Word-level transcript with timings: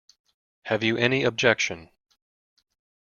Have 0.63 0.83
you 0.83 0.97
any 0.97 1.23
objection? 1.23 1.91